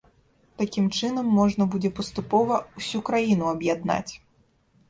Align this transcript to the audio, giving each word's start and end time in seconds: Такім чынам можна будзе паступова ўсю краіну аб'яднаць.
Такім 0.61 0.85
чынам 0.99 1.27
можна 1.41 1.67
будзе 1.75 1.91
паступова 1.99 2.57
ўсю 2.81 3.03
краіну 3.11 3.45
аб'яднаць. 3.55 4.11